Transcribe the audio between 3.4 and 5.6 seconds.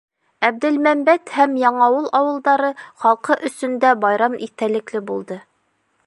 өсөн дә байрам иҫтәлекле булды.